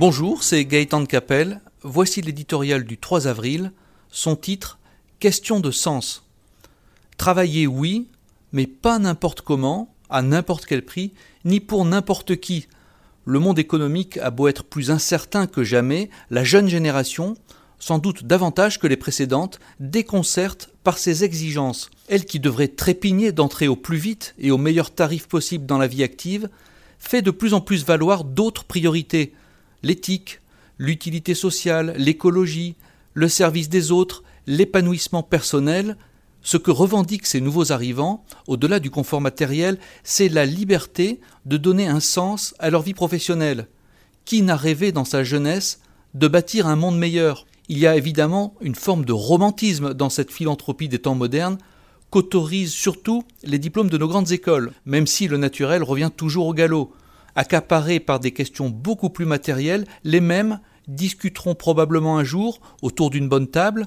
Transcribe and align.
Bonjour, 0.00 0.42
c'est 0.42 0.64
Gaëtan 0.64 1.00
de 1.00 1.04
Capelle. 1.04 1.60
Voici 1.82 2.22
l'éditorial 2.22 2.84
du 2.84 2.96
3 2.96 3.26
avril. 3.26 3.70
Son 4.08 4.34
titre 4.34 4.78
Question 5.18 5.60
de 5.60 5.70
sens. 5.70 6.24
Travailler, 7.18 7.66
oui, 7.66 8.08
mais 8.50 8.66
pas 8.66 8.98
n'importe 8.98 9.42
comment, 9.42 9.94
à 10.08 10.22
n'importe 10.22 10.64
quel 10.64 10.86
prix, 10.86 11.12
ni 11.44 11.60
pour 11.60 11.84
n'importe 11.84 12.36
qui. 12.36 12.66
Le 13.26 13.40
monde 13.40 13.58
économique 13.58 14.16
a 14.16 14.30
beau 14.30 14.48
être 14.48 14.64
plus 14.64 14.90
incertain 14.90 15.46
que 15.46 15.64
jamais, 15.64 16.08
la 16.30 16.44
jeune 16.44 16.70
génération, 16.70 17.34
sans 17.78 17.98
doute 17.98 18.24
davantage 18.24 18.78
que 18.78 18.86
les 18.86 18.96
précédentes, 18.96 19.60
déconcerte 19.80 20.70
par 20.82 20.96
ses 20.96 21.24
exigences. 21.24 21.90
Elle 22.08 22.24
qui 22.24 22.40
devrait 22.40 22.68
trépigner 22.68 23.32
d'entrer 23.32 23.68
au 23.68 23.76
plus 23.76 23.98
vite 23.98 24.34
et 24.38 24.50
au 24.50 24.56
meilleur 24.56 24.94
tarif 24.94 25.28
possible 25.28 25.66
dans 25.66 25.76
la 25.76 25.88
vie 25.88 26.02
active, 26.02 26.48
fait 26.98 27.20
de 27.20 27.30
plus 27.30 27.52
en 27.52 27.60
plus 27.60 27.84
valoir 27.84 28.24
d'autres 28.24 28.64
priorités 28.64 29.34
l'éthique, 29.82 30.40
l'utilité 30.78 31.34
sociale, 31.34 31.94
l'écologie, 31.96 32.76
le 33.14 33.28
service 33.28 33.68
des 33.68 33.92
autres, 33.92 34.22
l'épanouissement 34.46 35.22
personnel, 35.22 35.96
ce 36.42 36.56
que 36.56 36.70
revendiquent 36.70 37.26
ces 37.26 37.40
nouveaux 37.40 37.72
arrivants, 37.72 38.24
au-delà 38.46 38.80
du 38.80 38.90
confort 38.90 39.20
matériel, 39.20 39.78
c'est 40.04 40.28
la 40.28 40.46
liberté 40.46 41.20
de 41.44 41.56
donner 41.56 41.86
un 41.86 42.00
sens 42.00 42.54
à 42.58 42.70
leur 42.70 42.82
vie 42.82 42.94
professionnelle. 42.94 43.68
Qui 44.24 44.42
n'a 44.42 44.56
rêvé 44.56 44.92
dans 44.92 45.04
sa 45.04 45.22
jeunesse 45.22 45.80
de 46.14 46.28
bâtir 46.28 46.66
un 46.66 46.76
monde 46.76 46.98
meilleur? 46.98 47.46
Il 47.68 47.78
y 47.78 47.86
a 47.86 47.96
évidemment 47.96 48.54
une 48.60 48.74
forme 48.74 49.04
de 49.04 49.12
romantisme 49.12 49.92
dans 49.92 50.08
cette 50.08 50.32
philanthropie 50.32 50.88
des 50.88 50.98
temps 50.98 51.14
modernes 51.14 51.58
qu'autorisent 52.10 52.72
surtout 52.72 53.22
les 53.44 53.58
diplômes 53.58 53.90
de 53.90 53.98
nos 53.98 54.08
grandes 54.08 54.32
écoles, 54.32 54.72
même 54.84 55.06
si 55.06 55.28
le 55.28 55.36
naturel 55.36 55.82
revient 55.82 56.10
toujours 56.14 56.46
au 56.46 56.54
galop 56.54 56.92
accaparés 57.34 58.00
par 58.00 58.20
des 58.20 58.32
questions 58.32 58.68
beaucoup 58.68 59.10
plus 59.10 59.26
matérielles, 59.26 59.86
les 60.04 60.20
mêmes 60.20 60.60
discuteront 60.88 61.54
probablement 61.54 62.18
un 62.18 62.24
jour, 62.24 62.60
autour 62.82 63.10
d'une 63.10 63.28
bonne 63.28 63.48
table, 63.48 63.86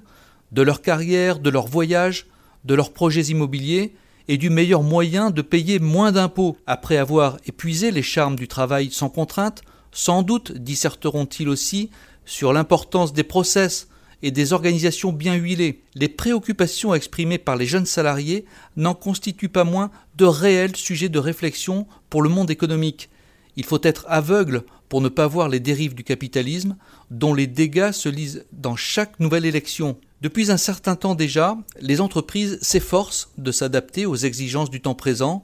de 0.52 0.62
leur 0.62 0.82
carrière, 0.82 1.40
de 1.40 1.50
leur 1.50 1.68
voyage, 1.68 2.28
de 2.64 2.76
leurs 2.76 2.94
projets 2.94 3.24
immobiliers 3.24 3.96
et 4.28 4.38
du 4.38 4.50
meilleur 4.50 4.84
moyen 4.84 5.32
de 5.32 5.42
payer 5.42 5.80
moins 5.80 6.12
d'impôts. 6.12 6.58
Après 6.66 6.98
avoir 6.98 7.38
épuisé 7.46 7.92
les 7.92 8.04
charmes 8.04 8.36
du 8.36 8.48
travail 8.48 8.90
sans 8.92 9.10
contrainte, 9.10 9.62
sans 9.92 10.24
doute 10.24 10.52
disserteront-ils 10.54 11.50
aussi 11.50 11.90
sur 12.26 12.54
l'importance 12.54 13.14
des 13.14 13.24
process 13.24 13.90
et 14.22 14.32
des 14.32 14.54
organisations 14.54 15.12
bien 15.12 15.36
huilées. 15.36 15.84
Les 15.96 16.08
préoccupations 16.08 16.96
exprimées 16.96 17.38
par 17.38 17.58
les 17.58 17.66
jeunes 17.66 17.86
salariés 17.86 18.46
n'en 18.78 18.94
constituent 18.94 19.50
pas 19.50 19.66
moins 19.66 19.92
de 20.16 20.26
réels 20.26 20.78
sujets 20.78 21.10
de 21.10 21.20
réflexion 21.20 21.88
pour 22.10 22.22
le 22.22 22.30
monde 22.30 22.50
économique. 22.50 23.10
Il 23.56 23.66
faut 23.66 23.80
être 23.84 24.06
aveugle 24.08 24.64
pour 24.90 25.02
ne 25.02 25.10
pas 25.10 25.28
voir 25.28 25.50
les 25.50 25.60
dérives 25.60 25.96
du 25.96 26.04
capitalisme, 26.04 26.76
dont 27.12 27.34
les 27.34 27.48
dégâts 27.48 27.92
se 27.92 28.10
lisent 28.10 28.46
dans 28.52 28.76
chaque 28.76 29.20
nouvelle 29.20 29.46
élection. 29.46 29.98
Depuis 30.22 30.52
un 30.52 30.58
certain 30.58 30.96
temps 30.96 31.16
déjà, 31.16 31.58
les 31.80 32.00
entreprises 32.00 32.58
s'efforcent 32.62 33.32
de 33.38 33.52
s'adapter 33.52 34.06
aux 34.06 34.16
exigences 34.16 34.70
du 34.70 34.82
temps 34.82 34.96
présent, 34.96 35.44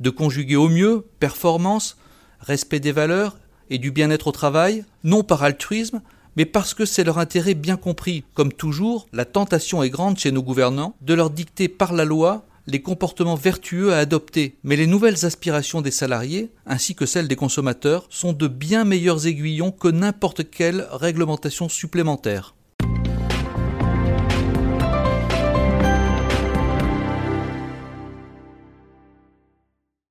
de 0.00 0.10
conjuguer 0.10 0.56
au 0.56 0.68
mieux 0.68 1.06
performance, 1.20 1.96
respect 2.40 2.80
des 2.80 2.92
valeurs 2.92 3.38
et 3.70 3.78
du 3.78 3.90
bien-être 3.90 4.28
au 4.28 4.32
travail, 4.32 4.84
non 5.04 5.22
par 5.22 5.42
altruisme, 5.42 6.02
mais 6.36 6.44
parce 6.44 6.74
que 6.74 6.84
c'est 6.84 7.04
leur 7.04 7.18
intérêt 7.18 7.54
bien 7.54 7.76
compris. 7.76 8.24
Comme 8.34 8.52
toujours, 8.52 9.06
la 9.12 9.24
tentation 9.24 9.82
est 9.82 9.90
grande 9.90 10.18
chez 10.18 10.32
nos 10.32 10.42
gouvernants 10.42 10.94
de 11.00 11.14
leur 11.14 11.30
dicter 11.30 11.68
par 11.68 11.92
la 11.92 12.04
loi 12.04 12.44
les 12.66 12.82
comportements 12.82 13.36
vertueux 13.36 13.92
à 13.92 13.98
adopter, 13.98 14.58
mais 14.64 14.76
les 14.76 14.88
nouvelles 14.88 15.24
aspirations 15.24 15.82
des 15.82 15.90
salariés, 15.90 16.50
ainsi 16.66 16.94
que 16.94 17.06
celles 17.06 17.28
des 17.28 17.36
consommateurs, 17.36 18.06
sont 18.10 18.32
de 18.32 18.48
bien 18.48 18.84
meilleurs 18.84 19.26
aiguillons 19.26 19.70
que 19.70 19.88
n'importe 19.88 20.50
quelle 20.50 20.86
réglementation 20.90 21.68
supplémentaire. 21.68 22.55